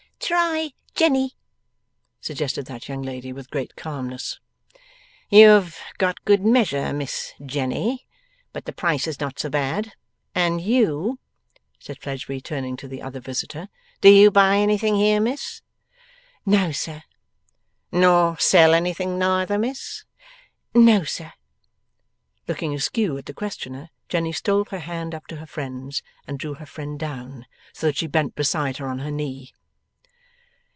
[0.33, 1.35] 'Try Jenny,'
[2.21, 4.39] suggested that young lady with great calmness.
[5.29, 8.07] 'You have got good measure, Miss Jenny;
[8.53, 9.91] but the price is not so bad.
[10.33, 11.19] And you,'
[11.79, 13.67] said Fledgeby, turning to the other visitor,
[13.99, 15.61] 'do you buy anything here, miss?'
[16.45, 17.03] 'No, sir.'
[17.91, 20.05] 'Nor sell anything neither, miss?'
[20.73, 21.33] 'No, sir.'
[22.47, 26.53] Looking askew at the questioner, Jenny stole her hand up to her friend's, and drew
[26.53, 29.51] her friend down, so that she bent beside her on her knee.